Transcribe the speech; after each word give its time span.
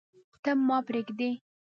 ته، 0.43 0.51
ما 0.67 0.77
پریږدې 0.87 1.29